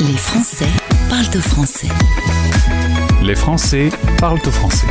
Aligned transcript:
Les 0.00 0.16
Français 0.16 0.68
parlent 1.10 1.26
au 1.36 1.40
français. 1.40 1.88
Les 3.20 3.34
Français 3.34 3.88
parlent 4.18 4.40
au 4.46 4.50
français. 4.52 4.86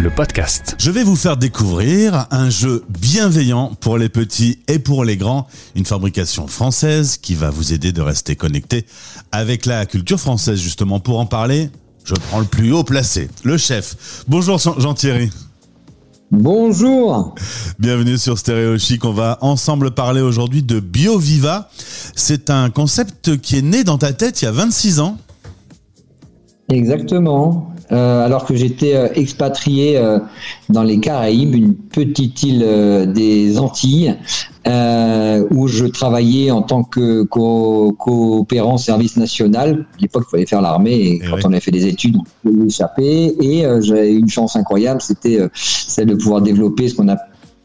Le 0.00 0.10
podcast. 0.10 0.74
Je 0.80 0.90
vais 0.90 1.04
vous 1.04 1.14
faire 1.14 1.36
découvrir 1.36 2.26
un 2.32 2.50
jeu 2.50 2.84
bienveillant 2.88 3.72
pour 3.80 3.98
les 3.98 4.08
petits 4.08 4.58
et 4.66 4.80
pour 4.80 5.04
les 5.04 5.16
grands, 5.16 5.46
une 5.76 5.84
fabrication 5.84 6.48
française 6.48 7.18
qui 7.18 7.36
va 7.36 7.50
vous 7.50 7.72
aider 7.72 7.92
de 7.92 8.02
rester 8.02 8.34
connecté 8.34 8.84
avec 9.30 9.64
la 9.64 9.86
culture 9.86 10.18
française 10.18 10.58
justement. 10.60 10.98
Pour 10.98 11.20
en 11.20 11.26
parler, 11.26 11.70
je 12.02 12.14
prends 12.14 12.40
le 12.40 12.46
plus 12.46 12.72
haut 12.72 12.82
placé, 12.82 13.28
le 13.44 13.58
chef. 13.58 14.24
Bonjour 14.26 14.58
Jean-Thierry. 14.58 15.30
Bonjour. 16.30 17.34
Bienvenue 17.80 18.16
sur 18.16 18.38
Stéréo 18.38 18.78
Chic. 18.78 19.04
On 19.04 19.12
va 19.12 19.38
ensemble 19.40 19.90
parler 19.90 20.20
aujourd'hui 20.20 20.62
de 20.62 20.78
BioViva. 20.78 21.68
C'est 22.14 22.50
un 22.50 22.70
concept 22.70 23.36
qui 23.38 23.58
est 23.58 23.62
né 23.62 23.82
dans 23.82 23.98
ta 23.98 24.12
tête 24.12 24.40
il 24.40 24.44
y 24.44 24.48
a 24.48 24.52
26 24.52 25.00
ans. 25.00 25.18
Exactement. 26.68 27.74
Euh, 27.92 28.24
alors 28.24 28.44
que 28.44 28.54
j'étais 28.54 28.94
euh, 28.94 29.08
expatrié 29.14 29.98
euh, 29.98 30.20
dans 30.68 30.82
les 30.82 31.00
Caraïbes, 31.00 31.54
une 31.54 31.74
petite 31.74 32.42
île 32.42 33.12
des 33.12 33.58
Antilles, 33.58 34.16
où 35.50 35.66
je 35.66 35.86
travaillais 35.86 36.50
en 36.50 36.62
tant 36.62 36.84
que 36.84 37.24
coopérant 37.24 38.76
service 38.76 39.16
national. 39.16 39.86
À 39.98 40.00
l'époque, 40.00 40.24
il 40.28 40.30
fallait 40.30 40.46
faire 40.46 40.62
l'armée 40.62 40.92
et, 40.92 41.20
eh 41.22 41.28
quand 41.28 41.38
on 41.44 41.52
avait 41.52 41.60
fait 41.60 41.70
des 41.70 41.86
études, 41.86 42.16
on 42.16 42.50
pouvait 42.50 42.66
échapper. 42.66 43.34
Et 43.40 43.64
j'avais 43.80 44.12
une 44.12 44.28
chance 44.28 44.54
incroyable, 44.54 45.00
c'était 45.00 45.40
celle 45.54 46.06
de 46.06 46.14
pouvoir 46.14 46.42
développer 46.42 46.88
ce 46.88 46.94
qu'on 46.94 47.08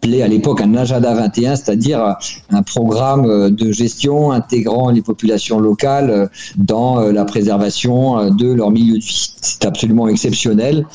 à 0.06 0.28
l'époque 0.28 0.62
un 0.62 0.76
Agenda 0.76 1.14
21, 1.14 1.56
c'est-à-dire 1.56 2.16
un 2.50 2.64
programme 2.64 3.50
de 3.52 3.72
gestion 3.72 4.32
intégrant 4.32 4.90
les 4.92 5.02
populations 5.02 5.60
locales 5.60 6.30
dans 6.58 7.00
la 7.00 7.26
préservation 7.26 8.30
de 8.32 8.52
leur 8.52 8.72
milieu 8.72 8.98
de 8.98 9.04
vie. 9.04 9.32
C'est 9.42 9.66
absolument 9.66 10.08
exceptionnel, 10.08 10.88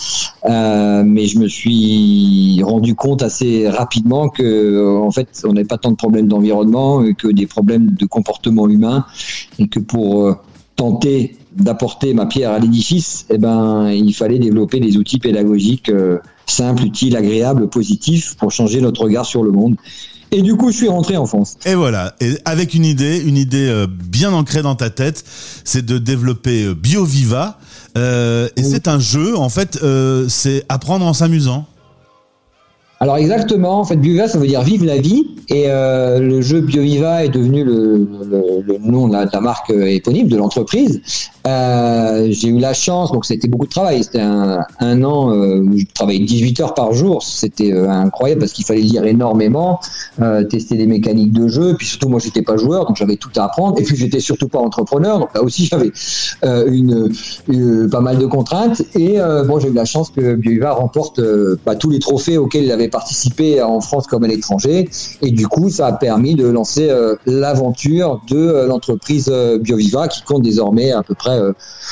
euh, 0.45 1.03
mais 1.05 1.27
je 1.27 1.39
me 1.39 1.49
suis 1.49 2.63
rendu 2.63 2.95
compte 2.95 3.23
assez 3.23 3.69
rapidement 3.69 4.29
que, 4.29 4.99
en 4.99 5.11
fait, 5.11 5.29
on 5.45 5.53
n'avait 5.53 5.67
pas 5.67 5.79
tant 5.79 5.91
de 5.91 5.97
problèmes 5.97 6.29
d'environnement 6.29 7.03
que 7.15 7.29
des 7.29 7.47
problèmes 7.47 7.91
de 7.93 8.07
comportement 8.07 8.69
humain, 8.69 9.05
et 9.59 9.69
que 9.69 9.79
pour 9.79 10.27
euh, 10.27 10.35
tenter 10.77 11.37
d'apporter 11.57 12.15
ma 12.15 12.27
pierre 12.27 12.53
à 12.53 12.59
l'édifice, 12.59 13.27
eh 13.31 13.39
ben, 13.39 13.91
il 13.91 14.15
fallait 14.15 14.39
développer 14.39 14.81
des 14.81 14.97
outils 14.97 15.19
pédagogiques 15.19 15.89
euh, 15.89 16.19
simple, 16.47 16.85
utile, 16.85 17.17
agréable, 17.17 17.69
positif 17.69 18.37
pour 18.37 18.53
changer 18.53 18.81
notre 18.81 19.03
regard 19.03 19.27
sur 19.27 19.43
le 19.43 19.51
monde. 19.51 19.77
Et 20.33 20.43
du 20.43 20.55
coup, 20.55 20.71
je 20.71 20.77
suis 20.77 20.89
rentré 20.89 21.17
en 21.17 21.27
France. 21.27 21.57
Et 21.67 21.75
voilà, 21.75 22.15
et 22.21 22.37
avec 22.45 22.75
une 22.75 22.85
idée, 22.85 23.19
une 23.19 23.37
idée 23.37 23.69
euh, 23.69 23.87
bien 23.89 24.33
ancrée 24.33 24.63
dans 24.63 24.77
ta 24.77 24.89
tête, 24.91 25.25
c'est 25.65 25.85
de 25.85 25.99
développer 25.99 26.67
euh, 26.67 26.75
BioViva. 26.75 27.59
Euh, 27.99 28.49
et 28.57 28.63
c'est 28.63 28.87
un 28.87 29.01
jeu, 29.01 29.37
en 29.37 29.49
fait, 29.49 29.81
euh, 29.83 30.29
c'est 30.29 30.65
apprendre 30.69 31.05
en 31.05 31.13
s'amusant. 31.13 31.67
Alors 33.03 33.17
exactement, 33.17 33.81
en 33.81 33.85
fait, 33.85 33.97
BioViva, 33.97 34.29
ça 34.29 34.39
veut 34.39 34.47
dire 34.47 34.61
vive 34.61 34.85
la 34.85 34.99
vie. 34.99 35.27
Et 35.49 35.65
euh, 35.67 36.21
le 36.21 36.43
jeu 36.43 36.61
BioViva 36.61 37.25
est 37.25 37.31
devenu 37.31 37.65
le, 37.65 38.07
nom 38.79 39.09
de 39.09 39.15
la, 39.15 39.41
marque 39.41 39.71
éponyme 39.71 40.29
de 40.29 40.37
l'entreprise. 40.37 41.01
Euh, 41.47 42.29
j'ai 42.31 42.49
eu 42.49 42.59
la 42.59 42.75
chance, 42.75 43.11
donc 43.11 43.25
c'était 43.25 43.49
beaucoup 43.49 43.65
de 43.65 43.71
travail. 43.71 44.05
C'était 44.05 44.21
un, 44.21 45.03
an 45.03 45.33
euh, 45.33 45.61
où 45.61 45.79
je 45.79 45.87
travaillais 45.95 46.25
18 46.25 46.61
heures 46.61 46.75
par 46.75 46.93
jour. 46.93 47.23
C'était 47.23 47.73
incroyable 47.73 48.41
parce 48.41 48.53
qu'il 48.53 48.67
fallait 48.67 48.83
lire 48.83 49.05
énormément, 49.05 49.81
tester 50.51 50.77
des 50.77 50.87
mécaniques 50.87 51.33
de 51.33 51.49
jeu. 51.49 51.75
Puis 51.79 51.87
surtout, 51.87 52.11
moi, 52.11 52.21
j'étais 52.23 52.43
pas 52.43 52.59
joueur, 52.59 52.85
donc 52.85 52.97
j'avais 52.97 53.17
tout 53.17 53.31
à 53.37 53.45
apprendre. 53.45 53.81
Et 53.81 53.83
puis, 53.83 53.97
j'étais 53.97 54.21
surtout 54.21 54.49
pas 54.49 54.59
entrepreneur, 54.59 55.19
donc 55.19 55.35
là 55.35 55.43
aussi, 55.43 55.67
j'avais 55.73 55.91
pas 56.43 58.01
mal 58.01 58.19
de 58.19 58.27
contraintes. 58.27 58.83
Et 58.95 59.17
bon, 59.49 59.59
j'ai 59.59 59.69
eu 59.69 59.73
la 59.73 59.87
chance 59.87 60.11
que 60.11 60.35
BioViva 60.35 60.75
remporte 60.75 61.19
bah, 61.65 61.77
tous 61.77 61.89
les 61.89 61.99
trophées 61.99 62.37
auxquels 62.37 62.65
il 62.65 62.71
avait 62.71 62.90
participé 62.91 63.63
en 63.63 63.81
France 63.81 64.07
comme 64.07 64.25
à 64.25 64.29
l'étranger. 64.29 64.89
Et 65.23 65.31
du 65.31 65.49
coup, 65.49 65.71
ça 65.71 65.87
a 65.87 65.93
permis 65.93 66.35
de 66.35 66.47
lancer 66.47 66.91
l'aventure 67.27 68.21
de 68.29 68.67
l'entreprise 68.67 69.33
BioViva 69.61 70.09
qui 70.09 70.23
compte 70.23 70.43
désormais 70.43 70.93
à 70.93 71.03
peu 71.03 71.15
près 71.15 71.41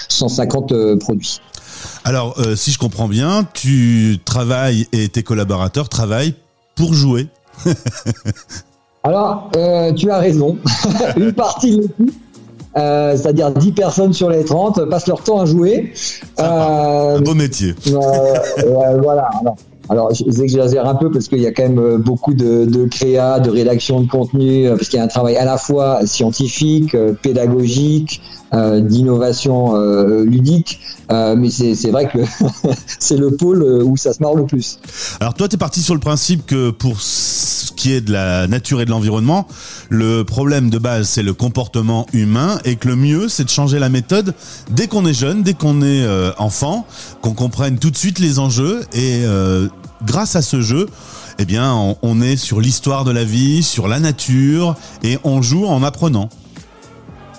150 0.08 0.72
euh, 0.72 0.96
produits. 0.96 1.40
Alors, 2.04 2.34
euh, 2.38 2.56
si 2.56 2.70
je 2.70 2.78
comprends 2.78 3.08
bien, 3.08 3.46
tu 3.52 4.18
travailles 4.24 4.86
et 4.92 5.08
tes 5.08 5.22
collaborateurs 5.22 5.88
travaillent 5.88 6.34
pour 6.74 6.94
jouer. 6.94 7.28
Alors, 9.04 9.50
euh, 9.56 9.92
tu 9.92 10.10
as 10.10 10.18
raison. 10.18 10.58
Une 11.16 11.32
partie 11.32 11.76
de 11.76 11.82
l'équipe, 11.82 12.14
c'est-à-dire 12.74 13.50
10 13.52 13.72
personnes 13.72 14.12
sur 14.12 14.30
les 14.30 14.44
30, 14.44 14.84
passent 14.86 15.06
leur 15.06 15.22
temps 15.22 15.40
à 15.40 15.46
jouer. 15.46 15.92
un 16.38 17.20
beau 17.20 17.34
métier. 17.34 17.74
voilà. 17.86 19.30
Alors, 19.40 19.56
que 19.88 20.32
j'exagère 20.32 20.86
un 20.86 20.94
peu 20.94 21.10
parce 21.10 21.28
qu'il 21.28 21.40
y 21.40 21.46
a 21.46 21.52
quand 21.52 21.68
même 21.68 21.96
beaucoup 21.96 22.34
de, 22.34 22.64
de 22.64 22.86
créa, 22.86 23.40
de 23.40 23.50
rédaction 23.50 24.00
de 24.00 24.08
contenu, 24.08 24.68
parce 24.68 24.88
qu'il 24.88 24.98
y 24.98 25.00
a 25.00 25.04
un 25.04 25.08
travail 25.08 25.36
à 25.36 25.44
la 25.44 25.56
fois 25.56 26.06
scientifique, 26.06 26.96
pédagogique, 27.22 28.20
euh, 28.54 28.80
d'innovation 28.80 29.76
euh, 29.76 30.24
ludique. 30.24 30.80
Euh, 31.10 31.36
mais 31.36 31.50
c'est 31.50 31.90
vrai 31.90 32.08
que 32.08 32.18
c'est 32.98 33.18
le 33.18 33.36
pôle 33.36 33.62
où 33.62 33.98
ça 33.98 34.14
se 34.14 34.22
marre 34.22 34.36
le 34.36 34.46
plus. 34.46 34.78
Alors 35.20 35.34
toi, 35.34 35.48
tu 35.48 35.56
es 35.56 35.58
parti 35.58 35.82
sur 35.82 35.92
le 35.92 36.00
principe 36.00 36.46
que 36.46 36.70
pour 36.70 36.98
ce 36.98 37.72
qui 37.72 37.92
est 37.92 38.00
de 38.00 38.10
la 38.10 38.46
nature 38.46 38.80
et 38.80 38.86
de 38.86 38.90
l'environnement, 38.90 39.46
le 39.90 40.22
problème 40.22 40.70
de 40.70 40.78
base, 40.78 41.08
c'est 41.08 41.22
le 41.22 41.34
comportement 41.34 42.06
humain 42.14 42.58
et 42.64 42.76
que 42.76 42.88
le 42.88 42.96
mieux, 42.96 43.28
c'est 43.28 43.44
de 43.44 43.50
changer 43.50 43.78
la 43.78 43.90
méthode 43.90 44.32
dès 44.70 44.86
qu'on 44.86 45.04
est 45.04 45.14
jeune, 45.14 45.42
dès 45.42 45.52
qu'on 45.52 45.82
est 45.82 46.06
enfant, 46.38 46.86
qu'on 47.20 47.34
comprenne 47.34 47.78
tout 47.78 47.90
de 47.90 47.96
suite 47.96 48.18
les 48.18 48.38
enjeux 48.38 48.80
et 48.94 49.24
grâce 50.04 50.36
à 50.36 50.42
ce 50.42 50.60
jeu, 50.60 50.86
eh 51.38 51.44
on 52.02 52.20
est 52.20 52.36
sur 52.36 52.60
l'histoire 52.60 53.04
de 53.04 53.10
la 53.10 53.24
vie, 53.24 53.62
sur 53.62 53.88
la 53.88 54.00
nature 54.00 54.74
et 55.02 55.18
on 55.24 55.42
joue 55.42 55.66
en 55.66 55.82
apprenant. 55.82 56.28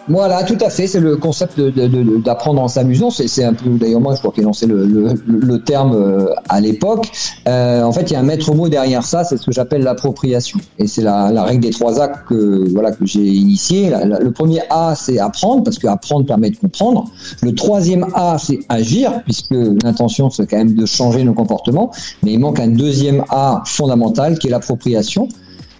Voilà, 0.09 0.43
tout 0.43 0.57
à 0.61 0.71
fait. 0.71 0.87
C'est 0.87 0.99
le 0.99 1.17
concept 1.17 1.59
d'apprendre 1.59 2.61
en 2.61 2.67
s'amusant. 2.67 3.11
C'est 3.11 3.43
un 3.43 3.53
peu, 3.53 3.69
d'ailleurs, 3.69 4.01
moi, 4.01 4.15
je 4.15 4.19
crois 4.19 4.31
qu'il 4.31 4.43
lancé 4.43 4.65
le, 4.65 4.85
le, 5.27 5.63
terme 5.63 5.93
euh, 5.93 6.33
à 6.49 6.59
l'époque. 6.59 7.07
Euh, 7.47 7.83
en 7.83 7.91
fait, 7.91 8.09
il 8.09 8.13
y 8.13 8.15
a 8.15 8.19
un 8.19 8.23
maître 8.23 8.53
mot 8.55 8.69
derrière 8.69 9.03
ça, 9.03 9.23
c'est 9.23 9.37
ce 9.37 9.45
que 9.45 9.51
j'appelle 9.51 9.83
l'appropriation. 9.83 10.59
Et 10.79 10.87
c'est 10.87 11.03
la, 11.03 11.43
règle 11.43 11.61
des 11.61 11.69
trois 11.69 12.01
A 12.01 12.07
que, 12.07 12.67
voilà, 12.71 12.91
que 12.91 13.05
j'ai 13.05 13.23
initié. 13.23 13.91
le 14.03 14.31
premier 14.31 14.61
A, 14.71 14.95
c'est 14.95 15.19
apprendre, 15.19 15.63
parce 15.63 15.77
que 15.77 15.87
apprendre 15.87 16.25
permet 16.25 16.49
de 16.49 16.57
comprendre. 16.57 17.05
Le 17.43 17.53
troisième 17.53 18.07
A, 18.15 18.37
c'est 18.39 18.59
agir, 18.67 19.21
puisque 19.25 19.55
l'intention, 19.83 20.31
c'est 20.31 20.47
quand 20.47 20.57
même 20.57 20.73
de 20.73 20.85
changer 20.87 21.23
nos 21.23 21.33
comportements. 21.33 21.91
Mais 22.23 22.33
il 22.33 22.39
manque 22.39 22.59
un 22.59 22.69
deuxième 22.69 23.23
A 23.29 23.61
fondamental, 23.65 24.39
qui 24.39 24.47
est 24.47 24.51
l'appropriation. 24.51 25.27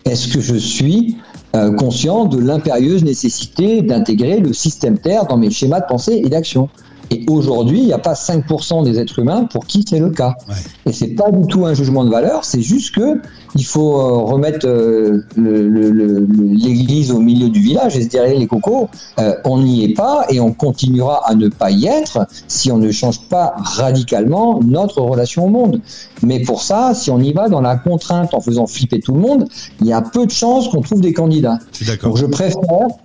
Est-ce 0.05 0.27
que 0.27 0.39
je 0.39 0.55
suis 0.55 1.17
euh, 1.55 1.73
conscient 1.73 2.25
de 2.25 2.37
l'impérieuse 2.37 3.03
nécessité 3.03 3.81
d'intégrer 3.81 4.39
le 4.39 4.53
système 4.53 4.97
Terre 4.97 5.25
dans 5.25 5.37
mes 5.37 5.49
schémas 5.49 5.79
de 5.81 5.87
pensée 5.87 6.21
et 6.23 6.29
d'action. 6.29 6.69
Et 7.11 7.25
aujourd'hui, 7.27 7.79
il 7.79 7.85
n'y 7.85 7.93
a 7.93 7.99
pas 7.99 8.13
5% 8.13 8.83
des 8.83 8.99
êtres 8.99 9.19
humains 9.19 9.45
pour 9.45 9.65
qui 9.65 9.83
c'est 9.87 9.99
le 9.99 10.11
cas. 10.11 10.35
Ouais. 10.47 10.55
Et 10.85 10.93
c'est 10.93 11.15
pas 11.15 11.31
du 11.31 11.47
tout 11.47 11.65
un 11.65 11.73
jugement 11.73 12.03
de 12.03 12.09
valeur, 12.09 12.45
c'est 12.45 12.61
juste 12.61 12.95
que 12.95 13.19
il 13.55 13.65
faut 13.65 13.99
euh, 13.99 14.17
remettre 14.17 14.67
euh, 14.67 15.25
l'église 15.37 17.11
au 17.11 17.19
milieu 17.19 17.49
du 17.49 17.59
village 17.59 17.97
et 17.97 18.03
se 18.03 18.07
dire 18.07 18.23
les 18.23 18.47
cocos, 18.47 18.89
euh, 19.19 19.33
on 19.45 19.59
n'y 19.59 19.85
est 19.85 19.93
pas 19.93 20.25
et 20.29 20.39
on 20.39 20.51
continuera 20.51 21.27
à 21.27 21.35
ne 21.35 21.47
pas 21.47 21.71
y 21.71 21.87
être 21.87 22.27
si 22.47 22.71
on 22.71 22.77
ne 22.77 22.91
change 22.91 23.21
pas 23.21 23.53
radicalement 23.57 24.59
notre 24.63 25.01
relation 25.01 25.45
au 25.45 25.49
monde. 25.49 25.81
Mais 26.21 26.41
pour 26.41 26.61
ça, 26.61 26.93
si 26.93 27.09
on 27.09 27.19
y 27.19 27.33
va 27.33 27.49
dans 27.49 27.61
la 27.61 27.75
contrainte 27.75 28.33
en 28.33 28.41
faisant 28.41 28.67
flipper 28.67 28.99
tout 28.99 29.13
le 29.13 29.19
monde, 29.19 29.47
il 29.81 29.87
y 29.87 29.93
a 29.93 30.01
peu 30.01 30.25
de 30.25 30.31
chances 30.31 30.67
qu'on 30.67 30.81
trouve 30.81 31.01
des 31.01 31.13
candidats. 31.13 31.59
Donc 32.03 32.17
je 32.17 32.25
préfère 32.25 32.59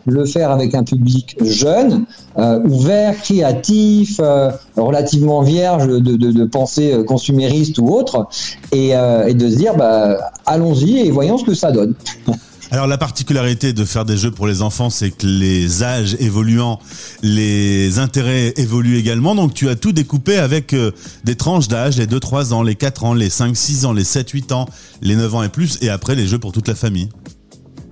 le 0.06 0.24
faire 0.26 0.50
avec 0.50 0.74
un 0.74 0.84
public 0.84 1.36
jeune, 1.42 2.04
euh, 2.38 2.60
ouvert, 2.64 3.16
créatif, 3.20 4.20
euh, 4.20 4.50
relativement 4.76 5.42
vierge 5.42 5.86
de, 5.86 5.98
de, 5.98 6.32
de 6.32 6.44
pensée 6.44 7.04
consumériste 7.06 7.78
ou 7.78 7.88
autre, 7.88 8.28
et, 8.72 8.96
euh, 8.96 9.26
et 9.26 9.34
de 9.34 9.48
se 9.48 9.56
dire 9.56 9.76
bah 9.76 10.18
allons-y 10.46 10.98
et 10.98 11.10
voyons 11.10 11.38
ce 11.38 11.44
que 11.44 11.54
ça 11.54 11.70
donne. 11.70 11.94
Alors 12.70 12.86
la 12.88 12.98
particularité 12.98 13.72
de 13.72 13.84
faire 13.84 14.04
des 14.04 14.16
jeux 14.16 14.30
pour 14.32 14.48
les 14.48 14.62
enfants, 14.62 14.90
c'est 14.90 15.10
que 15.10 15.26
les 15.26 15.84
âges 15.84 16.16
évoluant, 16.18 16.80
les 17.22 18.00
intérêts 18.00 18.52
évoluent 18.56 18.96
également. 18.96 19.36
Donc 19.36 19.54
tu 19.54 19.68
as 19.68 19.76
tout 19.76 19.92
découpé 19.92 20.38
avec 20.38 20.72
euh, 20.72 20.90
des 21.22 21.36
tranches 21.36 21.68
d'âge, 21.68 21.98
les 21.98 22.06
2-3 22.06 22.52
ans, 22.52 22.62
les 22.62 22.74
4 22.74 23.04
ans, 23.04 23.14
les 23.14 23.28
5-6 23.28 23.86
ans, 23.86 23.92
les 23.92 24.02
7-8 24.02 24.52
ans, 24.52 24.66
les 25.02 25.14
9 25.14 25.34
ans 25.36 25.42
et 25.44 25.50
plus, 25.50 25.78
et 25.82 25.88
après 25.88 26.14
les 26.14 26.26
jeux 26.26 26.38
pour 26.38 26.50
toute 26.50 26.66
la 26.66 26.74
famille. 26.74 27.10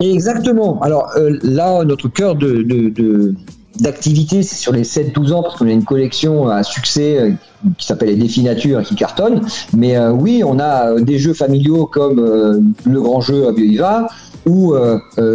Exactement. 0.01 0.81
Alors 0.83 1.11
euh, 1.17 1.39
là, 1.43 1.85
notre 1.85 2.09
cœur 2.09 2.35
de, 2.35 2.63
de, 2.63 2.89
de 2.89 3.35
d'activité, 3.83 4.43
sur 4.43 4.73
les 4.73 4.85
7-12 4.85 5.33
ans, 5.33 5.43
parce 5.43 5.57
qu'on 5.57 5.69
a 5.69 5.73
une 5.73 5.85
collection 5.85 6.49
à 6.49 6.63
succès 6.63 7.19
euh, 7.19 7.33
qui 7.79 7.87
s'appelle 7.87 8.09
les 8.09 8.17
défis 8.17 8.43
nature 8.43 8.83
qui 8.83 8.95
cartonne. 8.95 9.43
Mais 9.77 9.97
euh, 9.97 10.13
oui, 10.13 10.43
on 10.45 10.59
a 10.59 10.91
euh, 10.91 11.01
des 11.01 11.19
jeux 11.19 11.35
familiaux 11.35 11.87
comme 11.87 12.19
euh, 12.19 12.61
le 12.85 13.01
grand 13.01 13.21
jeu 13.21 13.49
à 13.49 13.53
BioIva, 13.53 14.09
ou 14.45 14.75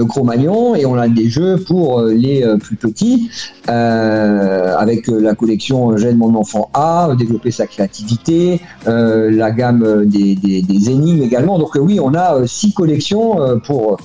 Cro-Magnon, 0.09 0.75
et 0.75 0.85
on 0.85 0.95
a 0.95 1.07
des 1.07 1.29
jeux 1.29 1.55
pour 1.65 2.01
les 2.01 2.43
plus 2.59 2.75
petits, 2.75 3.29
avec 3.65 5.07
la 5.07 5.33
collection 5.33 5.95
J'aide 5.95 6.17
mon 6.17 6.35
enfant 6.35 6.69
A, 6.73 7.15
développer 7.17 7.51
sa 7.51 7.67
créativité, 7.67 8.59
la 8.85 9.51
gamme 9.51 10.03
des, 10.07 10.35
des, 10.35 10.89
énigmes 10.89 11.23
également. 11.23 11.57
Donc 11.57 11.75
oui, 11.75 12.01
on 12.01 12.13
a 12.15 12.45
six 12.47 12.73
collections 12.73 13.37
pour, 13.65 13.95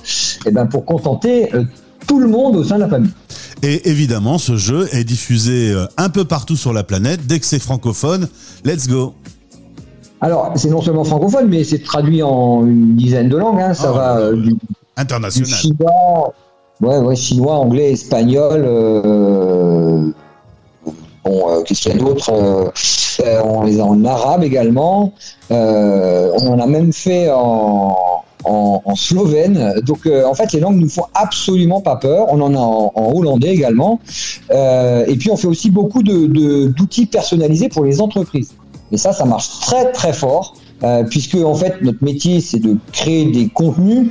eh 0.45 0.51
ben, 0.51 0.67
pour 0.67 0.85
contenter 0.85 1.49
tout 2.07 2.19
le 2.19 2.27
monde 2.27 2.55
au 2.55 2.63
sein 2.63 2.75
de 2.75 2.81
la 2.81 2.89
famille. 2.89 3.11
Et 3.61 3.89
évidemment, 3.89 4.37
ce 4.37 4.57
jeu 4.57 4.89
est 4.91 5.05
diffusé 5.05 5.71
euh, 5.71 5.85
un 5.97 6.09
peu 6.09 6.25
partout 6.25 6.57
sur 6.57 6.73
la 6.73 6.83
planète. 6.83 7.25
Dès 7.25 7.39
que 7.39 7.45
c'est 7.45 7.59
francophone, 7.59 8.27
let's 8.65 8.87
go. 8.87 9.13
Alors, 10.21 10.51
c'est 10.55 10.69
non 10.69 10.81
seulement 10.81 11.03
francophone, 11.03 11.47
mais 11.49 11.63
c'est 11.63 11.83
traduit 11.83 12.23
en 12.23 12.65
une 12.65 12.95
dizaine 12.95 13.29
de 13.29 13.37
langues. 13.37 13.61
Hein. 13.61 13.73
Ça 13.73 13.89
ah, 13.89 13.97
va 13.97 14.17
euh, 14.17 14.35
du, 14.35 14.55
international. 14.97 15.47
chinois, 15.47 16.33
ouais, 16.81 16.97
ouais, 16.97 17.15
chinois, 17.15 17.55
anglais, 17.55 17.93
espagnol. 17.93 18.63
Euh, 18.65 20.11
bon, 21.23 21.63
qu'est-ce 21.63 21.81
qu'il 21.81 21.93
y 21.93 21.95
a 21.95 21.99
d'autre 21.99 22.33
On 23.45 23.63
les 23.63 23.79
a 23.79 23.85
en 23.85 24.03
arabe 24.03 24.43
également. 24.43 25.13
on 25.49 26.47
en 26.47 26.59
a 26.59 26.67
même 26.67 26.91
fait 26.91 27.29
en 27.31 28.12
en, 28.45 28.95
slovène. 28.95 29.81
Donc 29.85 30.05
euh, 30.05 30.25
en 30.25 30.33
fait, 30.33 30.51
les 30.53 30.59
langues 30.59 30.79
nous 30.79 30.89
font 30.89 31.05
absolument 31.13 31.81
pas 31.81 31.95
peur. 31.95 32.27
On 32.29 32.41
en 32.41 32.53
a 32.53 32.57
en, 32.57 33.13
hollandais 33.15 33.53
également. 33.53 33.99
Euh, 34.51 35.05
et 35.07 35.15
puis 35.15 35.29
on 35.31 35.37
fait 35.37 35.47
aussi 35.47 35.69
beaucoup 35.69 36.03
de, 36.03 36.67
d'outils 36.67 37.05
personnalisés 37.05 37.69
pour 37.69 37.83
les 37.83 38.01
entreprises. 38.01 38.51
Et 38.91 38.97
ça, 38.97 39.13
ça 39.13 39.25
marche 39.25 39.49
très 39.61 39.91
très 39.91 40.13
fort. 40.13 40.55
Euh, 40.83 41.03
puisque 41.03 41.35
en 41.35 41.55
fait 41.55 41.81
notre 41.81 42.03
métier 42.03 42.41
c'est 42.41 42.59
de 42.59 42.75
créer 42.91 43.31
des 43.31 43.47
contenus 43.47 44.09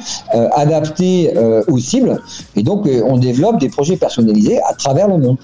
adaptés 0.52 1.30
aux 1.68 1.78
cibles 1.78 2.22
et 2.56 2.62
donc 2.62 2.88
on 3.04 3.18
développe 3.18 3.60
des 3.60 3.68
projets 3.68 3.96
personnalisés 3.96 4.58
à 4.62 4.72
travers 4.72 5.06
le 5.08 5.18
monde. 5.18 5.36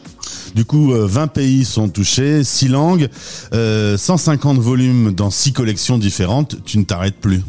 Du 0.54 0.64
coup, 0.64 0.90
20 0.90 1.26
pays 1.26 1.66
sont 1.66 1.90
touchés, 1.90 2.44
6 2.44 2.68
langues, 2.68 3.08
150 3.52 4.58
volumes 4.58 5.12
dans 5.12 5.28
6 5.28 5.52
collections 5.52 5.98
différentes. 5.98 6.64
Tu 6.64 6.78
ne 6.78 6.84
t'arrêtes 6.84 7.16
plus 7.16 7.42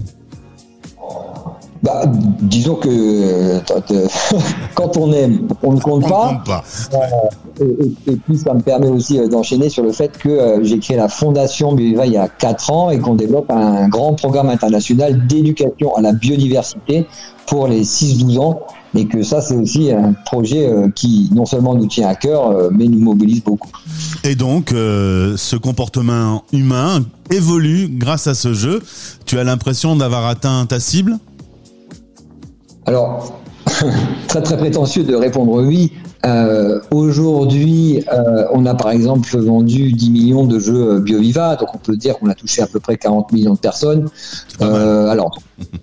bah, 1.90 2.04
disons 2.42 2.76
que 2.76 2.90
euh, 2.90 3.60
quand 4.76 4.98
on 4.98 5.12
aime, 5.12 5.48
on 5.64 5.74
ne 5.74 5.80
compte 5.80 6.08
pas. 6.08 6.44
Euh, 7.62 7.66
et, 8.08 8.16
puis 8.16 8.38
ça 8.38 8.54
me 8.54 8.62
permet 8.62 8.88
aussi 8.88 9.20
euh, 9.20 9.28
d'enchaîner 9.28 9.70
sur 9.70 9.84
le 9.84 9.92
fait 9.92 10.18
que 10.18 10.60
j'ai 10.62 10.80
créé 10.80 10.98
la 10.98 11.10
fondation 11.10 11.74
Biova 11.74 12.06
il 12.06 12.14
y 12.14 12.18
a 12.18 12.28
4 12.28 12.72
ans 12.72 12.90
et 12.90 13.00
qu'on 13.00 13.16
développe 13.16 13.50
un 13.52 13.88
grand 13.88 14.14
programme 14.14 14.50
international 14.50 15.26
d'éducation 15.28 15.96
à 15.96 16.02
la 16.02 16.14
biodiversité 16.14 17.08
pour 17.48 17.68
les 17.68 17.84
6-12 17.84 18.40
ans. 18.40 18.60
Et 18.96 19.06
que 19.06 19.22
ça, 19.22 19.40
c'est 19.40 19.56
aussi 19.56 19.92
un 19.92 20.14
projet 20.26 20.68
qui 20.96 21.30
non 21.32 21.46
seulement 21.46 21.76
nous 21.76 21.86
tient 21.86 22.08
à 22.08 22.16
cœur, 22.16 22.72
mais 22.72 22.86
nous 22.86 22.98
mobilise 22.98 23.44
beaucoup. 23.44 23.70
Et 24.24 24.34
donc, 24.34 24.70
ce 24.72 25.56
comportement 25.56 26.44
humain 26.52 27.02
évolue 27.30 27.88
grâce 27.88 28.26
à 28.26 28.34
ce 28.34 28.54
jeu. 28.54 28.82
Tu 29.28 29.38
as 29.38 29.44
l'impression 29.44 29.96
d'avoir 29.96 30.26
atteint 30.26 30.66
ta 30.66 30.80
cible? 30.80 31.20
Alors, 32.86 33.40
très 34.28 34.42
très 34.42 34.58
prétentieux 34.58 35.04
de 35.04 35.16
répondre 35.16 35.64
oui. 35.64 35.94
Euh, 36.26 36.82
aujourd'hui, 36.92 38.04
euh, 38.12 38.46
on 38.52 38.66
a 38.66 38.76
par 38.76 38.92
exemple 38.92 39.38
vendu 39.38 39.94
10 39.94 40.10
millions 40.10 40.46
de 40.46 40.60
jeux 40.60 41.00
BioViva, 41.00 41.56
donc 41.56 41.70
on 41.74 41.78
peut 41.78 41.96
dire 41.96 42.18
qu'on 42.20 42.30
a 42.30 42.36
touché 42.36 42.62
à 42.62 42.68
peu 42.68 42.80
près 42.80 42.98
40 42.98 43.32
millions 43.32 43.54
de 43.54 43.60
personnes. 43.60 44.10
Euh, 44.62 45.08
alors, 45.08 45.38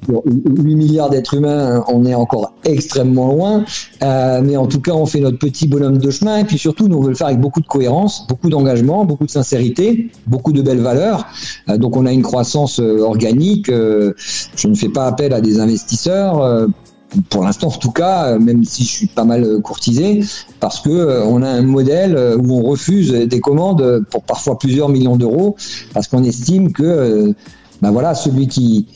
8 0.08 0.74
milliards 0.74 1.10
d'êtres 1.10 1.34
humains, 1.34 1.84
on 1.88 2.04
est 2.04 2.14
encore 2.14 2.52
extrêmement 2.64 3.28
loin, 3.28 3.64
mais 4.02 4.56
en 4.56 4.66
tout 4.66 4.80
cas, 4.80 4.92
on 4.92 5.06
fait 5.06 5.20
notre 5.20 5.38
petit 5.38 5.66
bonhomme 5.68 5.98
de 5.98 6.10
chemin, 6.10 6.38
et 6.38 6.44
puis 6.44 6.58
surtout, 6.58 6.88
nous 6.88 6.98
on 6.98 7.02
veut 7.02 7.10
le 7.10 7.14
faire 7.14 7.28
avec 7.28 7.40
beaucoup 7.40 7.60
de 7.60 7.66
cohérence, 7.66 8.26
beaucoup 8.26 8.50
d'engagement, 8.50 9.04
beaucoup 9.04 9.26
de 9.26 9.30
sincérité, 9.30 10.10
beaucoup 10.26 10.52
de 10.52 10.62
belles 10.62 10.80
valeurs. 10.80 11.26
donc, 11.68 11.96
on 11.96 12.06
a 12.06 12.12
une 12.12 12.22
croissance 12.22 12.78
organique. 12.78 13.68
je 13.68 14.68
ne 14.68 14.74
fais 14.74 14.88
pas 14.88 15.06
appel 15.06 15.32
à 15.32 15.40
des 15.40 15.60
investisseurs 15.60 16.68
pour 17.30 17.44
l'instant 17.44 17.68
en 17.68 17.78
tout 17.78 17.90
cas, 17.90 18.26
euh, 18.26 18.38
même 18.38 18.64
si 18.64 18.84
je 18.84 18.88
suis 18.88 19.06
pas 19.06 19.24
mal 19.24 19.44
euh, 19.44 19.60
courtisé, 19.60 20.20
parce 20.60 20.80
que 20.80 20.90
euh, 20.90 21.24
on 21.24 21.42
a 21.42 21.48
un 21.48 21.62
modèle 21.62 22.16
où 22.38 22.58
on 22.58 22.62
refuse 22.62 23.12
des 23.12 23.40
commandes 23.40 24.04
pour 24.10 24.22
parfois 24.22 24.58
plusieurs 24.58 24.88
millions 24.88 25.16
d'euros, 25.16 25.56
parce 25.92 26.08
qu'on 26.08 26.24
estime 26.24 26.72
que 26.72 27.34
ben 27.82 27.90
voilà, 27.90 28.14
celui 28.14 28.48
qui, 28.48 28.86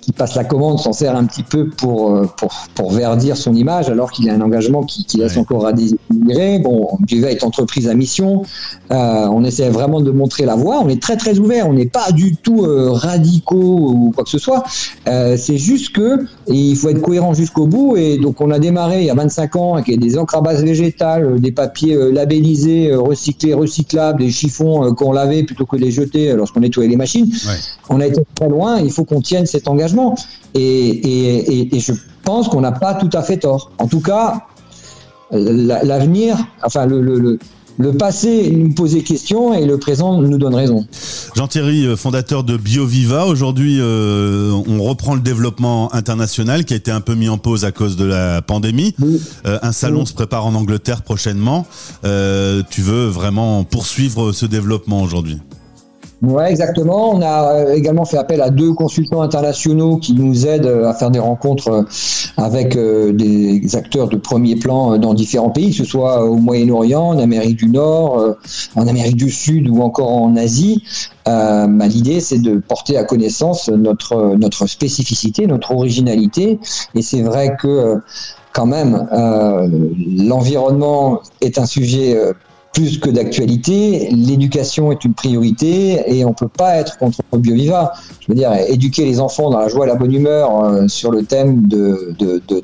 qui 0.00 0.12
passe 0.12 0.34
la 0.34 0.44
commande 0.44 0.78
s'en 0.78 0.92
sert 0.92 1.16
un 1.16 1.24
petit 1.24 1.42
peu 1.42 1.68
pour, 1.68 2.14
euh, 2.14 2.28
pour, 2.36 2.52
pour 2.74 2.92
verdir 2.92 3.36
son 3.36 3.54
image, 3.54 3.88
alors 3.88 4.10
qu'il 4.10 4.28
a 4.30 4.34
un 4.34 4.40
engagement 4.40 4.82
qui, 4.82 5.04
qui 5.04 5.18
laisse 5.18 5.36
encore 5.36 5.66
à 5.66 5.72
désirer. 5.72 6.58
Bon, 6.58 6.88
Duvet 7.00 7.32
est 7.32 7.44
entreprise 7.44 7.88
à 7.88 7.94
mission. 7.94 8.42
Euh, 8.90 9.28
on 9.30 9.44
essaie 9.44 9.68
vraiment 9.68 10.00
de 10.00 10.10
montrer 10.10 10.44
la 10.44 10.56
voie. 10.56 10.80
On 10.82 10.88
est 10.88 11.00
très 11.00 11.16
très 11.16 11.38
ouvert. 11.38 11.68
On 11.68 11.72
n'est 11.72 11.86
pas 11.86 12.12
du 12.12 12.36
tout 12.36 12.64
euh, 12.64 12.90
radicaux 12.90 13.92
ou 13.94 14.12
quoi 14.14 14.24
que 14.24 14.30
ce 14.30 14.38
soit. 14.38 14.64
Euh, 15.08 15.36
c'est 15.36 15.58
juste 15.58 15.94
que 15.94 16.24
il 16.48 16.76
faut 16.76 16.88
être 16.88 17.02
cohérent 17.02 17.34
jusqu'au 17.34 17.66
bout. 17.66 17.96
Et 17.96 18.18
donc 18.18 18.40
on 18.40 18.50
a 18.50 18.58
démarré 18.58 19.00
il 19.00 19.06
y 19.06 19.10
a 19.10 19.14
25 19.14 19.56
ans 19.56 19.74
avec 19.74 19.98
des 19.98 20.18
encres 20.18 20.36
à 20.36 20.40
base 20.40 20.64
végétale, 20.64 21.40
des 21.40 21.52
papiers 21.52 21.96
labellisés, 22.12 22.94
recyclés, 22.94 23.54
recyclables, 23.54 24.20
des 24.20 24.30
chiffons 24.30 24.94
qu'on 24.94 25.12
lavait 25.12 25.42
plutôt 25.42 25.66
que 25.66 25.76
de 25.76 25.82
les 25.82 25.90
jeter 25.90 26.32
lorsqu'on 26.34 26.60
nettoyait 26.60 26.88
les 26.88 26.96
machines. 26.96 27.30
On 27.88 28.00
a 28.00 28.06
été 28.06 28.22
très 28.34 28.48
loin. 28.48 28.80
Il 28.80 28.90
faut 28.90 29.04
qu'on 29.04 29.20
tienne 29.20 29.46
cet 29.46 29.68
engagement 29.68 29.89
et, 30.54 31.68
je 31.78 31.92
pense 32.24 32.48
qu'on 32.48 32.60
n'a 32.60 32.72
pas 32.72 32.94
tout 32.94 33.10
à 33.12 33.22
fait 33.22 33.38
tort. 33.38 33.70
En 33.78 33.86
tout 33.86 34.00
cas, 34.00 34.46
l'avenir, 35.30 36.36
enfin 36.62 36.86
le, 36.86 37.38
passé 37.98 38.50
nous 38.54 38.74
posait 38.74 39.00
question 39.00 39.54
et 39.54 39.64
le 39.64 39.78
présent 39.78 40.20
nous 40.20 40.38
donne 40.38 40.54
raison. 40.54 40.86
Jean-Thierry, 41.34 41.86
euh, 41.86 41.96
fondateur 41.96 42.44
de 42.44 42.58
BioViva, 42.58 43.24
aujourd'hui 43.24 43.78
euh, 43.80 44.52
on 44.68 44.82
reprend 44.82 45.14
le 45.14 45.22
développement 45.22 45.92
international 45.94 46.66
qui 46.66 46.74
a 46.74 46.76
été 46.76 46.90
un 46.90 47.00
peu 47.00 47.14
mis 47.14 47.30
en 47.30 47.38
pause 47.38 47.64
à 47.64 47.72
cause 47.72 47.96
de 47.96 48.04
la 48.04 48.42
pandémie. 48.42 48.94
Euh, 49.46 49.58
un 49.62 49.72
salon 49.72 50.04
se 50.04 50.12
prépare 50.12 50.44
en 50.44 50.54
Angleterre 50.54 51.02
prochainement. 51.02 51.66
tu 52.02 52.82
veux 52.82 53.06
vraiment 53.06 53.64
poursuivre 53.64 54.32
ce 54.32 54.44
développement 54.44 55.00
aujourd'hui? 55.02 55.38
Ouais, 56.22 56.50
exactement. 56.50 57.14
On 57.14 57.22
a 57.22 57.54
euh, 57.54 57.72
également 57.72 58.04
fait 58.04 58.18
appel 58.18 58.42
à 58.42 58.50
deux 58.50 58.74
consultants 58.74 59.22
internationaux 59.22 59.96
qui 59.96 60.12
nous 60.12 60.46
aident 60.46 60.66
euh, 60.66 60.86
à 60.86 60.92
faire 60.92 61.10
des 61.10 61.18
rencontres 61.18 61.68
euh, 61.68 61.82
avec 62.36 62.76
des 62.76 63.76
acteurs 63.76 64.08
de 64.08 64.16
premier 64.16 64.56
plan 64.56 64.98
dans 64.98 65.14
différents 65.14 65.50
pays, 65.50 65.70
que 65.70 65.76
ce 65.76 65.84
soit 65.84 66.24
au 66.24 66.36
Moyen-Orient, 66.36 67.08
en 67.08 67.18
Amérique 67.18 67.56
du 67.56 67.68
Nord, 67.68 68.36
en 68.76 68.86
Amérique 68.86 69.16
du 69.16 69.30
Sud 69.30 69.68
ou 69.68 69.82
encore 69.82 70.10
en 70.10 70.36
Asie. 70.36 70.82
Bah, 71.26 71.66
L'idée, 71.66 72.20
c'est 72.20 72.38
de 72.38 72.56
porter 72.56 72.96
à 72.96 73.04
connaissance 73.04 73.68
notre 73.68 74.36
notre 74.36 74.66
spécificité, 74.66 75.46
notre 75.46 75.72
originalité. 75.72 76.58
Et 76.94 77.02
c'est 77.02 77.22
vrai 77.22 77.56
que 77.60 78.00
quand 78.54 78.66
même, 78.66 79.06
l'environnement 80.16 81.20
est 81.42 81.58
un 81.58 81.66
sujet 81.66 82.16
plus 82.72 82.98
que 82.98 83.10
d'actualité, 83.10 84.08
l'éducation 84.12 84.92
est 84.92 85.04
une 85.04 85.14
priorité 85.14 86.02
et 86.06 86.24
on 86.24 86.32
peut 86.32 86.48
pas 86.48 86.76
être 86.76 86.98
contre 86.98 87.20
BioViva. 87.36 87.92
Je 88.20 88.26
veux 88.28 88.34
dire, 88.34 88.52
éduquer 88.68 89.04
les 89.04 89.20
enfants 89.20 89.50
dans 89.50 89.58
la 89.58 89.68
joie 89.68 89.86
et 89.86 89.88
la 89.88 89.96
bonne 89.96 90.12
humeur 90.12 90.64
euh, 90.64 90.88
sur 90.88 91.10
le 91.10 91.24
thème 91.24 91.66
de, 91.66 92.14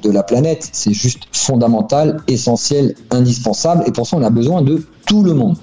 la 0.04 0.22
planète, 0.22 0.68
c'est 0.72 0.92
juste 0.92 1.24
fondamental, 1.32 2.20
essentiel, 2.28 2.94
indispensable 3.10 3.84
et 3.86 3.92
pour 3.92 4.06
ça 4.06 4.16
on 4.16 4.22
a 4.22 4.30
besoin 4.30 4.62
de 4.62 4.84
tout 5.06 5.22
le 5.22 5.34
monde. 5.34 5.56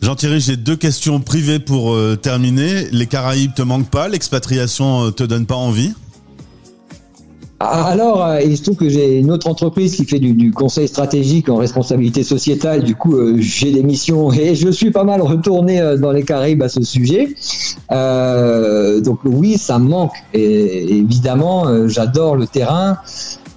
Jean-Thierry, 0.00 0.40
j'ai 0.40 0.56
deux 0.56 0.76
questions 0.76 1.20
privées 1.20 1.60
pour 1.60 1.92
euh, 1.92 2.16
terminer. 2.16 2.88
Les 2.90 3.06
Caraïbes 3.06 3.54
te 3.54 3.62
manquent 3.62 3.90
pas 3.90 4.08
L'expatriation 4.08 5.06
euh, 5.06 5.10
te 5.10 5.22
donne 5.22 5.46
pas 5.46 5.54
envie? 5.54 5.92
Alors, 7.62 8.24
euh, 8.24 8.40
il 8.40 8.56
se 8.56 8.62
trouve 8.62 8.76
que 8.76 8.88
j'ai 8.88 9.18
une 9.18 9.30
autre 9.30 9.46
entreprise 9.46 9.94
qui 9.94 10.04
fait 10.04 10.18
du, 10.18 10.50
conseil 10.50 10.88
stratégique 10.88 11.48
en 11.48 11.56
responsabilité 11.56 12.22
sociétale. 12.22 12.82
Du 12.82 12.96
coup, 12.96 13.16
euh, 13.16 13.36
j'ai 13.38 13.72
des 13.72 13.82
missions 13.82 14.32
et 14.32 14.54
je 14.54 14.68
suis 14.68 14.90
pas 14.90 15.04
mal 15.04 15.22
retourné 15.22 15.80
euh, 15.80 15.96
dans 15.96 16.10
les 16.10 16.24
Caraïbes 16.24 16.62
à 16.62 16.68
ce 16.68 16.82
sujet. 16.82 17.34
donc 17.90 19.20
oui, 19.24 19.58
ça 19.58 19.78
me 19.78 19.88
manque. 19.88 20.14
Et, 20.34 20.98
évidemment, 20.98 21.88
j'adore 21.88 22.36
le 22.36 22.46
terrain. 22.46 22.98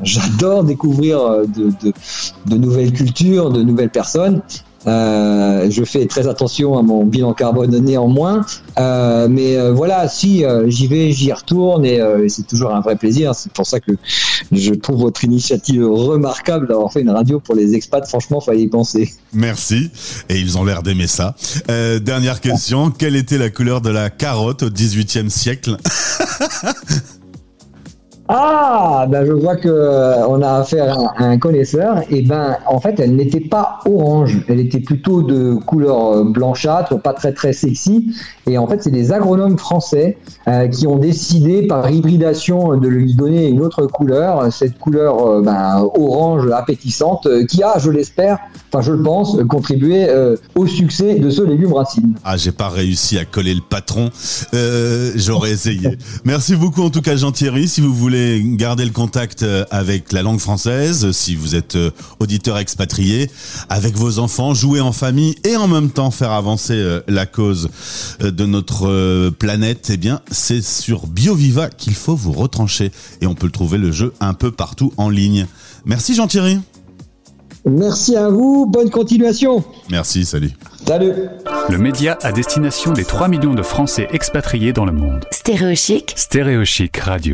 J'adore 0.04 0.64
découvrir 0.66 1.20
de, 1.48 2.58
nouvelles 2.58 2.92
cultures, 2.92 3.50
de 3.50 3.64
nouvelles 3.64 3.90
personnes. 3.90 4.42
Euh, 4.88 5.70
je 5.70 5.84
fais 5.84 6.06
très 6.06 6.28
attention 6.28 6.78
à 6.78 6.82
mon 6.82 7.06
bilan 7.06 7.34
carbone 7.34 7.78
néanmoins. 7.80 8.46
Euh, 8.78 9.28
mais 9.30 9.58
euh, 9.58 9.72
voilà, 9.72 10.08
si 10.08 10.44
j'y 10.68 10.88
vais, 10.88 11.12
j'y 11.12 11.32
retourne 11.32 11.86
et 11.86 12.00
c'est 12.28 12.48
toujours 12.48 12.74
un 12.74 12.82
vrai 12.82 12.96
plaisir. 12.96 13.34
C'est 13.36 13.52
pour 13.52 13.66
ça 13.66 13.80
que 13.80 13.92
je 14.52 14.74
trouve 14.74 15.02
votre 15.02 15.24
initiative 15.24 15.86
remarquable 15.86 16.68
d'avoir 16.68 16.92
fait 16.92 17.02
une 17.02 17.10
radio 17.10 17.40
pour 17.40 17.56
les 17.56 17.74
expats. 17.76 18.08
Franchement, 18.08 18.42
fallait 18.42 18.64
y 18.64 18.68
penser. 18.68 19.14
Merci. 19.34 19.90
Et 20.30 20.40
ils 20.40 20.58
ont 20.58 20.64
l'air 20.64 20.84
d'aimer 20.84 21.08
ça. 21.08 21.36
dernière 21.68 22.42
question. 22.42 22.92
Quelle 22.92 23.16
était 23.16 23.38
la 23.38 23.50
couleur 23.50 23.82
de 23.82 23.90
la 23.90 24.10
carotte 24.10 24.64
au 24.64 24.70
XVIIIe 24.70 25.30
siècle? 25.30 25.78
Ah, 28.28 29.06
ben 29.08 29.24
je 29.24 29.32
vois 29.34 29.56
que 29.56 29.70
euh, 29.70 30.28
on 30.28 30.42
a 30.42 30.54
affaire 30.54 30.98
à 31.16 31.26
un 31.26 31.38
connaisseur. 31.38 32.02
Et 32.10 32.24
ben, 32.24 32.58
en 32.68 32.80
fait, 32.80 33.00
elle 33.00 33.16
n'était 33.16 33.40
pas 33.40 33.80
orange, 33.86 34.44
elle 34.48 34.60
était 34.60 34.80
plutôt 34.80 35.22
de 35.22 35.54
couleur 35.54 36.08
euh, 36.08 36.24
blanchâtre, 36.24 37.00
pas 37.00 37.14
très 37.14 37.34
très 37.34 37.54
sexy. 37.54 38.16
Et 38.48 38.58
en 38.58 38.66
fait, 38.66 38.82
c'est 38.82 38.92
des 38.92 39.12
agronomes 39.12 39.60
français 39.60 40.18
euh, 40.48 40.68
qui 40.68 40.88
ont 40.88 40.98
décidé 40.98 41.68
par 41.68 41.88
hybridation 41.92 42.76
de 42.78 42.88
lui 42.88 43.14
donner 43.14 43.48
une 43.48 43.62
autre 43.62 43.86
couleur, 43.86 44.52
cette 44.52 44.80
couleur 44.80 45.44
ben, 45.44 45.88
orange 45.94 46.50
appétissante, 46.52 47.28
qui 47.48 47.62
a, 47.62 47.78
je 47.78 47.92
l'espère, 47.92 48.40
enfin 48.72 48.82
je 48.82 48.92
le 48.92 49.04
pense, 49.04 49.38
contribué 49.48 50.08
au 50.56 50.66
succès 50.66 51.16
de 51.16 51.30
ce 51.30 51.42
légume 51.42 51.74
racine. 51.74 52.16
Ah, 52.24 52.38
j'ai 52.38 52.52
pas 52.52 52.70
réussi 52.70 53.18
à 53.20 53.26
coller 53.26 53.54
le 53.54 53.62
patron. 53.62 54.10
J'aurais 55.16 55.52
essayé. 55.52 55.98
Merci 56.24 56.56
beaucoup 56.56 56.82
en 56.82 56.90
tout 56.90 57.02
cas, 57.02 57.16
Jean-Thierry. 57.16 57.68
Si 57.68 57.82
vous 57.82 57.94
voulez 57.94 58.15
garder 58.56 58.86
le 58.86 58.92
contact 58.92 59.44
euh, 59.44 59.66
avec 59.72 60.12
la 60.12 60.22
langue 60.22 60.40
française, 60.40 61.12
si 61.12 61.36
vous 61.36 61.56
êtes 61.56 61.76
euh, 61.76 61.92
auditeur 62.20 62.58
expatrié, 62.58 63.30
avec 63.70 63.96
vos 63.96 64.20
enfants, 64.20 64.54
jouer 64.54 64.82
en 64.82 64.92
famille 64.92 65.36
et 65.44 65.56
en 65.56 65.68
même 65.68 65.90
temps 65.90 66.12
faire 66.12 66.32
avancer 66.32 66.74
euh, 66.74 67.02
la 67.08 67.26
cause 67.26 67.70
de 68.20 68.46
notre 68.46 69.30
planète, 69.32 69.90
eh 69.92 69.98
bien, 69.98 70.22
c'est 70.32 70.64
sur 70.64 71.08
BioViva 71.08 71.70
qu'il 71.70 71.96
faut 71.96 72.16
vous 72.16 72.32
retrancher. 72.32 72.92
Et 73.22 73.28
on 73.28 73.36
peut 73.36 73.48
le 73.48 73.52
trouver 73.52 73.78
le 73.78 73.92
jeu 73.92 74.14
un 74.20 74.34
peu 74.34 74.52
partout 74.52 74.94
en 74.98 75.10
ligne. 75.10 75.48
Merci 75.86 76.16
Jean-Thierry. 76.16 76.60
Merci 77.66 78.16
à 78.16 78.30
vous, 78.30 78.68
bonne 78.68 78.92
continuation. 78.92 79.64
Merci, 79.90 80.24
salut. 80.24 80.52
Salut. 80.86 81.14
Le 81.68 81.78
média 81.80 82.16
à 82.22 82.32
destination 82.32 82.94
des 82.94 83.06
3 83.06 83.28
millions 83.28 83.56
de 83.56 83.64
Français 83.64 84.08
expatriés 84.12 84.72
dans 84.72 84.86
le 84.86 84.92
monde. 84.92 85.26
Stéréochic. 85.32 86.14
Stéréochic 86.16 86.98
Radio. 86.98 87.34